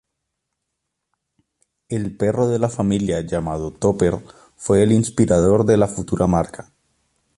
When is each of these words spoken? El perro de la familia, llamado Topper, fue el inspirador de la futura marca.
El 1.89 2.17
perro 2.17 2.47
de 2.47 2.57
la 2.57 2.69
familia, 2.69 3.21
llamado 3.21 3.69
Topper, 3.71 4.15
fue 4.55 4.81
el 4.81 4.93
inspirador 4.93 5.63
de 5.63 5.77
la 5.77 5.87
futura 5.87 6.25
marca. 6.25 6.71